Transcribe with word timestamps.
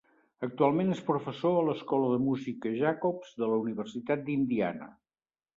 Actualment 0.45 0.87
és 0.93 1.01
professor 1.09 1.57
a 1.59 1.67
l'Escola 1.67 2.09
de 2.13 2.19
Música 2.29 2.73
Jacobs 2.79 3.39
de 3.43 3.51
la 3.53 3.63
Universitat 3.67 4.29
d'Indiana. 4.31 4.91